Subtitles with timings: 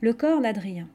[0.00, 0.88] le corps d'Adrien.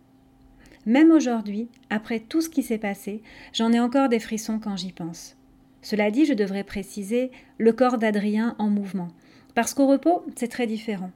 [0.88, 3.21] Même aujourd'hui, après tout ce qui s'est passé,
[3.54, 5.35] j'en ai encore des frissons quand j'y pense.
[5.83, 7.29] Cela dit, je devrais préciser
[7.60, 9.10] le corps d'Adrien en mouvement,
[9.54, 11.12] parce qu'au repos, c'est très différent.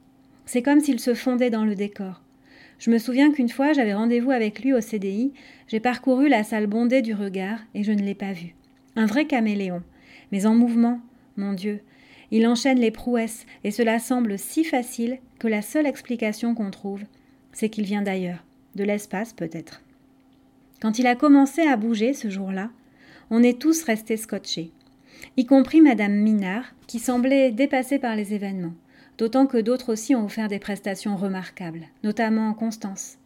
[0.45, 2.21] C'est comme s'il se fondait dans le décor.
[2.77, 5.33] Je me souviens qu'une fois, j'avais rendez-vous avec lui au CDI,
[5.67, 8.55] j'ai parcouru la salle bondée du regard et je ne l'ai pas vu.
[8.95, 9.81] Un vrai caméléon,
[10.31, 11.01] mais en mouvement,
[11.37, 11.81] mon Dieu.
[12.31, 17.03] Il enchaîne les prouesses et cela semble si facile que la seule explication qu'on trouve,
[17.59, 19.81] c'est qu'il vient d'ailleurs de l'espace peut-être.
[20.81, 22.69] Quand il a commencé à bouger ce jour-là,
[23.29, 24.71] on est tous restés scotchés,
[25.35, 28.75] y compris Madame Minard, qui semblait dépassée par les événements,
[29.17, 33.17] d'autant que d'autres aussi ont offert des prestations remarquables, notamment Constance.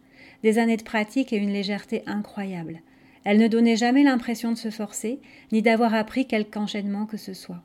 [0.42, 2.82] Des années de pratique et une légèreté incroyable.
[3.26, 5.20] Elle ne donnait jamais l'impression de se forcer,
[5.52, 7.62] ni d'avoir appris quelque enchaînement que ce soit.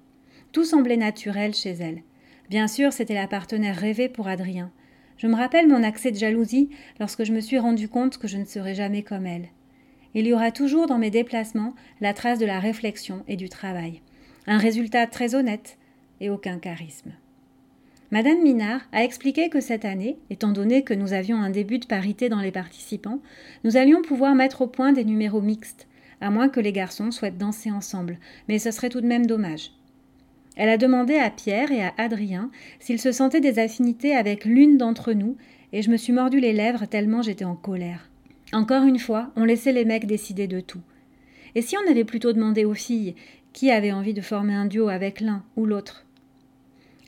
[0.53, 2.03] Tout semblait naturel chez elle.
[2.51, 4.71] Bien sûr, c'était la partenaire rêvée pour Adrien,
[5.19, 8.39] je me rappelle mon accès de jalousie lorsque je me suis rendu compte que je
[8.39, 9.49] ne serais jamais comme elle.
[10.15, 14.01] Il y aura toujours dans mes déplacements la trace de la réflexion et du travail.
[14.47, 15.77] Un résultat très honnête
[16.21, 17.13] et aucun charisme.
[18.11, 21.87] Madame Minard a expliqué que cette année, étant donné que nous avions un début de
[21.87, 23.21] parité dans les participants,
[23.65, 25.89] nous allions pouvoir mettre au point des numéros mixtes,
[26.23, 29.73] à moins que les garçons souhaitent danser ensemble, mais ce serait tout de même dommage.
[30.59, 34.77] Elle a demandé à Pierre et à Adrien s'ils se sentaient des affinités avec l'une
[34.77, 35.37] d'entre nous,
[35.73, 38.11] et je me suis mordu les lèvres tellement j'étais en colère.
[38.53, 40.81] Encore une fois, on laissait les mecs décider de tout.
[41.55, 43.15] Et si on avait plutôt demandé aux filles
[43.53, 46.05] qui avait envie de former un duo avec l'un ou l'autre?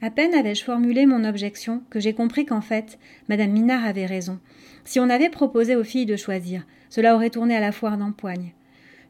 [0.01, 4.39] À peine avais-je formulé mon objection que j'ai compris qu'en fait, Madame Minard avait raison.
[4.85, 8.53] Si on avait proposé aux filles de choisir, cela aurait tourné à la foire d'empoigne.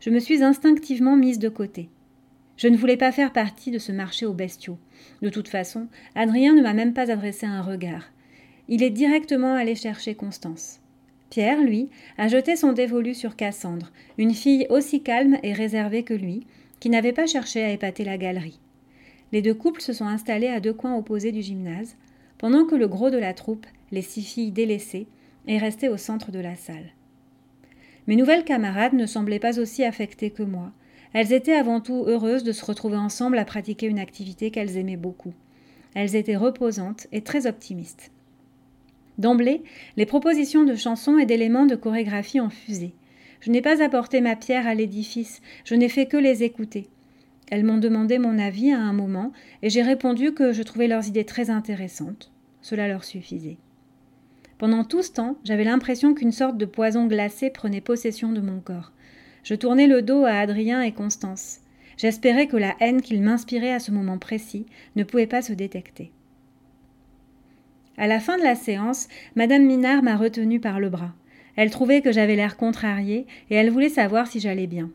[0.00, 1.90] Je me suis instinctivement mise de côté.
[2.60, 4.76] Je ne voulais pas faire partie de ce marché aux bestiaux.
[5.22, 8.12] De toute façon, Adrien ne m'a même pas adressé un regard.
[8.68, 10.78] Il est directement allé chercher Constance.
[11.30, 16.12] Pierre, lui, a jeté son dévolu sur Cassandre, une fille aussi calme et réservée que
[16.12, 16.46] lui,
[16.80, 18.60] qui n'avait pas cherché à épater la galerie.
[19.32, 21.96] Les deux couples se sont installés à deux coins opposés du gymnase,
[22.36, 25.06] pendant que le gros de la troupe, les six filles délaissées,
[25.48, 26.92] est resté au centre de la salle.
[28.06, 30.72] Mes nouvelles camarades ne semblaient pas aussi affectées que moi,
[31.12, 34.96] elles étaient avant tout heureuses de se retrouver ensemble à pratiquer une activité qu'elles aimaient
[34.96, 35.34] beaucoup.
[35.94, 38.12] Elles étaient reposantes et très optimistes.
[39.18, 39.62] D'emblée,
[39.96, 42.94] les propositions de chansons et d'éléments de chorégraphie ont fusé.
[43.40, 46.88] Je n'ai pas apporté ma pierre à l'édifice, je n'ai fait que les écouter.
[47.50, 49.32] Elles m'ont demandé mon avis à un moment,
[49.62, 52.30] et j'ai répondu que je trouvais leurs idées très intéressantes.
[52.62, 53.58] Cela leur suffisait.
[54.58, 58.60] Pendant tout ce temps, j'avais l'impression qu'une sorte de poison glacé prenait possession de mon
[58.60, 58.92] corps.
[59.42, 61.60] Je tournai le dos à Adrien et Constance.
[61.96, 66.12] J'espérais que la haine qu'ils m'inspiraient à ce moment précis ne pouvait pas se détecter.
[67.98, 71.12] À la fin de la séance, Madame Minard m'a retenue par le bras.
[71.56, 74.90] Elle trouvait que j'avais l'air contrariée et elle voulait savoir si j'allais bien.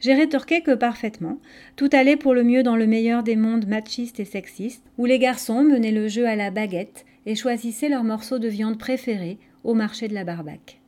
[0.00, 1.38] J'ai rétorqué que parfaitement,
[1.76, 5.18] tout allait pour le mieux dans le meilleur des mondes machistes et sexistes, où les
[5.18, 9.74] garçons menaient le jeu à la baguette et choisissaient leur morceau de viande préféré au
[9.74, 10.81] marché de la barbaque.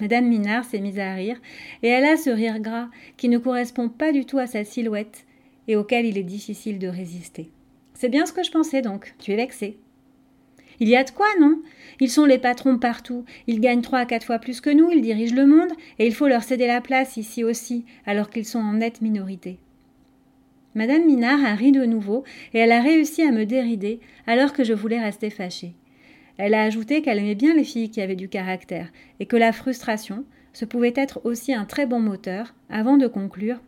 [0.00, 1.40] Madame Minard s'est mise à rire,
[1.82, 5.24] et elle a ce rire gras qui ne correspond pas du tout à sa silhouette
[5.68, 7.50] et auquel il est difficile de résister.
[7.94, 9.78] C'est bien ce que je pensais donc, tu es vexé.
[10.80, 11.62] Il y a de quoi, non?
[12.00, 15.00] Ils sont les patrons partout, ils gagnent trois à quatre fois plus que nous, ils
[15.00, 18.58] dirigent le monde, et il faut leur céder la place ici aussi, alors qu'ils sont
[18.58, 19.58] en nette minorité.
[20.74, 24.64] Madame Minard a ri de nouveau, et elle a réussi à me dérider, alors que
[24.64, 25.72] je voulais rester fâchée.
[26.38, 29.52] Elle a ajouté qu'elle aimait bien les filles qui avaient du caractère et que la
[29.52, 33.60] frustration, ce pouvait être aussi un très bon moteur, avant de conclure.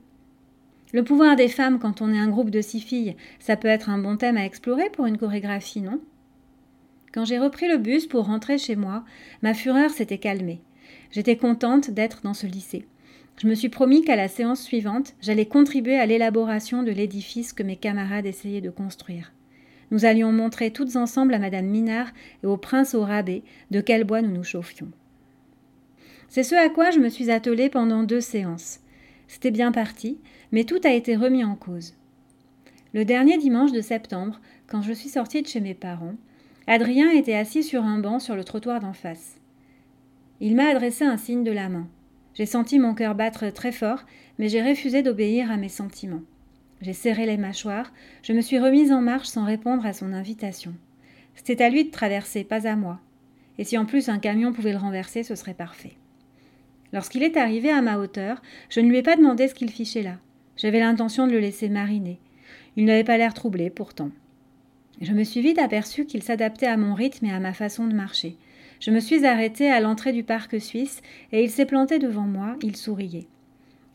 [0.92, 3.90] Le pouvoir des femmes quand on est un groupe de six filles, ça peut être
[3.90, 6.00] un bon thème à explorer pour une chorégraphie, non?
[7.12, 9.04] Quand j'ai repris le bus pour rentrer chez moi,
[9.42, 10.60] ma fureur s'était calmée.
[11.10, 12.86] J'étais contente d'être dans ce lycée.
[13.40, 17.62] Je me suis promis qu'à la séance suivante, j'allais contribuer à l'élaboration de l'édifice que
[17.62, 19.32] mes camarades essayaient de construire.
[19.90, 22.08] Nous allions montrer toutes ensemble à Madame Minard
[22.42, 24.90] et au prince au rabais de quel bois nous nous chauffions.
[26.28, 28.80] C'est ce à quoi je me suis attelée pendant deux séances.
[29.28, 30.18] C'était bien parti,
[30.52, 31.94] mais tout a été remis en cause.
[32.94, 36.16] Le dernier dimanche de septembre, quand je suis sortie de chez mes parents,
[36.66, 39.38] Adrien était assis sur un banc sur le trottoir d'en face.
[40.40, 41.88] Il m'a adressé un signe de la main.
[42.34, 44.04] J'ai senti mon cœur battre très fort,
[44.38, 46.22] mais j'ai refusé d'obéir à mes sentiments.
[46.80, 47.92] J'ai serré les mâchoires,
[48.22, 50.74] je me suis remise en marche sans répondre à son invitation.
[51.34, 53.00] C'était à lui de traverser, pas à moi.
[53.58, 55.94] Et si en plus un camion pouvait le renverser, ce serait parfait.
[56.92, 58.40] Lorsqu'il est arrivé à ma hauteur,
[58.70, 60.18] je ne lui ai pas demandé ce qu'il fichait là.
[60.56, 62.18] J'avais l'intention de le laisser mariner.
[62.76, 64.10] Il n'avait pas l'air troublé, pourtant.
[65.00, 67.94] Je me suis vite aperçu qu'il s'adaptait à mon rythme et à ma façon de
[67.94, 68.36] marcher.
[68.80, 71.02] Je me suis arrêtée à l'entrée du parc suisse
[71.32, 73.26] et il s'est planté devant moi, il souriait.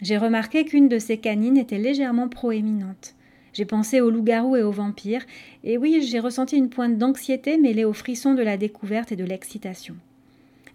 [0.03, 3.15] J'ai remarqué qu'une de ses canines était légèrement proéminente.
[3.53, 5.25] J'ai pensé aux loups-garous et aux vampires,
[5.63, 9.23] et oui, j'ai ressenti une pointe d'anxiété mêlée au frisson de la découverte et de
[9.23, 9.95] l'excitation.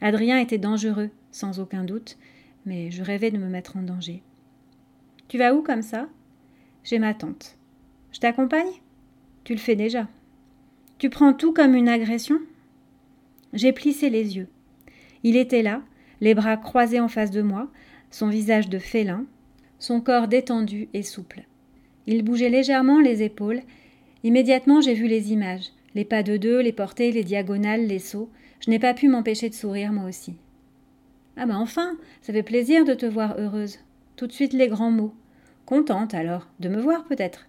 [0.01, 2.17] Adrien était dangereux, sans aucun doute,
[2.65, 4.23] mais je rêvais de me mettre en danger.
[5.29, 6.09] Tu vas où comme ça?
[6.83, 7.59] J'ai ma tante.
[8.13, 8.81] Je t'accompagne?
[9.45, 10.09] Tu le fais déjà.
[10.97, 12.39] Tu prends tout comme une agression?
[13.53, 14.49] J'ai plissé les yeux.
[15.23, 15.83] Il était là,
[16.23, 17.69] les bras croisés en face de moi,
[18.11, 19.27] son visage de félin,
[19.79, 21.45] son corps détendu et souple.
[22.07, 23.61] Il bougeait légèrement les épaules.
[24.25, 28.31] Immédiatement, j'ai vu les images les pas de deux, les portées, les diagonales, les sauts.
[28.61, 30.37] Je n'ai pas pu m'empêcher de sourire moi aussi.
[31.37, 33.79] Ah ben enfin, ça fait plaisir de te voir heureuse.
[34.17, 35.15] Tout de suite les grands mots.
[35.67, 37.49] Contente alors, de me voir peut-être.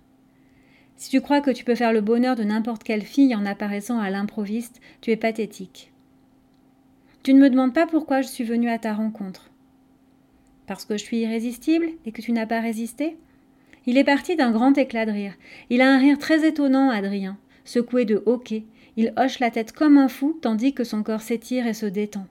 [0.95, 4.00] Si tu crois que tu peux faire le bonheur de n'importe quelle fille en apparaissant
[4.00, 5.91] à l'improviste, tu es pathétique.
[7.23, 9.48] Tu ne me demandes pas pourquoi je suis venue à ta rencontre.
[10.69, 13.18] Parce que je suis irrésistible et que tu n'as pas résisté?
[13.88, 15.33] Il est parti d'un grand éclat de rire.
[15.71, 17.39] Il a un rire très étonnant, Adrien.
[17.66, 21.66] Secoué de hoquet, il hoche la tête comme un fou tandis que son corps s'étire
[21.66, 22.27] et se détend.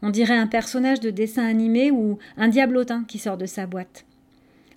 [0.00, 4.06] On dirait un personnage de dessin animé ou un diablotin qui sort de sa boîte.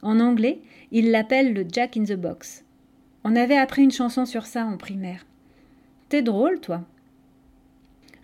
[0.01, 0.59] En anglais,
[0.91, 2.65] il l'appelle le Jack in the Box.
[3.23, 5.25] On avait appris une chanson sur ça en primaire.
[6.09, 6.83] T'es drôle, toi.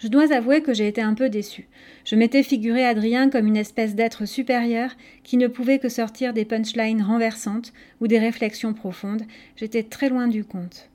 [0.02, 1.68] Je dois avouer que j'ai été un peu déçue.
[2.06, 6.44] Je m'étais figuré Adrien comme une espèce d'être supérieur qui ne pouvait que sortir des
[6.44, 9.22] punchlines renversantes ou des réflexions profondes.
[9.56, 10.90] J'étais très loin du compte.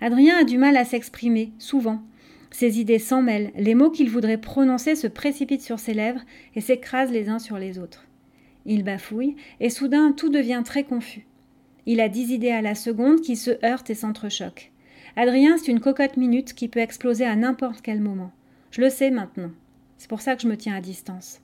[0.00, 2.00] Adrien a du mal à s'exprimer, souvent.
[2.50, 6.22] Ses idées s'en mêlent, les mots qu'il voudrait prononcer se précipitent sur ses lèvres
[6.54, 8.06] et s'écrasent les uns sur les autres.
[8.64, 11.26] Il bafouille, et soudain tout devient très confus.
[11.84, 14.72] Il a dix idées à la seconde qui se heurtent et s'entrechoquent.
[15.20, 18.30] Adrien, c'est une cocotte minute qui peut exploser à n'importe quel moment.
[18.70, 19.50] Je le sais maintenant.
[19.96, 21.40] C'est pour ça que je me tiens à distance.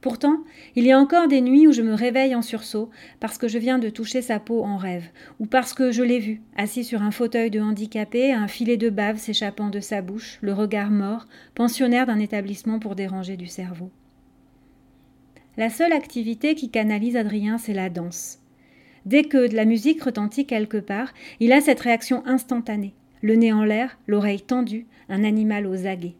[0.00, 0.38] Pourtant,
[0.76, 2.88] il y a encore des nuits où je me réveille en sursaut
[3.20, 5.04] parce que je viens de toucher sa peau en rêve,
[5.40, 8.88] ou parce que je l'ai vu, assis sur un fauteuil de handicapé, un filet de
[8.88, 13.90] bave s'échappant de sa bouche, le regard mort, pensionnaire d'un établissement pour déranger du cerveau.
[15.58, 18.39] La seule activité qui canalise Adrien, c'est la danse.
[19.06, 22.94] Dès que de la musique retentit quelque part, il a cette réaction instantanée.
[23.22, 26.14] Le nez en l'air, l'oreille tendue, un animal aux aguets.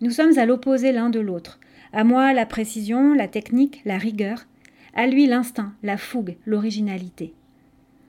[0.00, 1.58] Nous sommes à l'opposé l'un de l'autre.
[1.92, 4.46] À moi, la précision, la technique, la rigueur.
[4.94, 7.34] À lui, l'instinct, la fougue, l'originalité.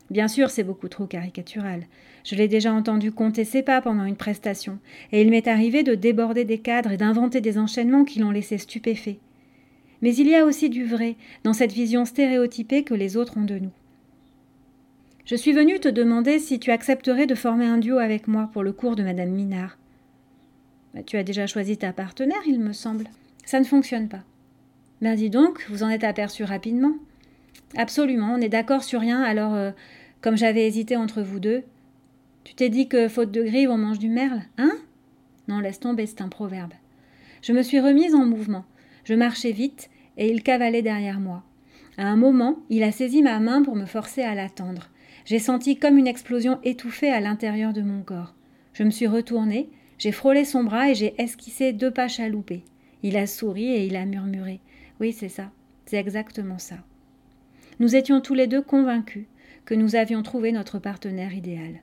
[0.09, 1.85] Bien sûr, c'est beaucoup trop caricatural.
[2.23, 4.79] Je l'ai déjà entendu compter ses pas pendant une prestation,
[5.11, 8.57] et il m'est arrivé de déborder des cadres et d'inventer des enchaînements qui l'ont laissé
[8.57, 9.19] stupéfait.
[10.01, 13.45] Mais il y a aussi du vrai dans cette vision stéréotypée que les autres ont
[13.45, 13.71] de nous.
[15.29, 18.63] Je suis venue te demander si tu accepterais de former un duo avec moi pour
[18.63, 19.77] le cours de Madame Minard.
[20.95, 23.05] Bah, tu as déjà choisi ta partenaire, il me semble.
[23.45, 24.23] Ça ne fonctionne pas.
[25.01, 26.95] Ben dis donc, vous en êtes aperçu rapidement.
[27.77, 29.69] Absolument, on est d'accord sur rien, alors euh,
[30.21, 31.61] comme j'avais hésité entre vous deux.
[32.43, 34.71] Tu t'es dit que faute de grive on mange du merle, hein?
[35.47, 36.73] Non, laisse tomber, c'est un proverbe.
[37.43, 38.65] Je me suis remise en mouvement.
[39.03, 41.43] Je marchais vite et il cavalait derrière moi.
[41.99, 44.89] À un moment, il a saisi ma main pour me forcer à l'attendre.
[45.25, 48.33] J'ai senti comme une explosion étouffée à l'intérieur de mon corps.
[48.73, 52.63] Je me suis retournée, j'ai frôlé son bras et j'ai esquissé deux pas chaloupés.
[53.03, 54.59] Il a souri et il a murmuré.
[54.99, 55.51] Oui, c'est ça,
[55.85, 56.77] c'est exactement ça.
[57.79, 59.25] Nous étions tous les deux convaincus
[59.65, 61.81] que nous avions trouvé notre partenaire idéal.